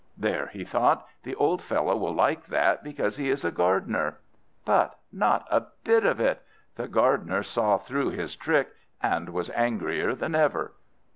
[0.17, 4.17] "There!" he thought, "the old fellow will like that, because he is a Gardener."
[4.65, 6.41] But not a bit of it!
[6.73, 8.69] The Gardener saw through his trick,
[9.03, 10.73] and was angrier than ever.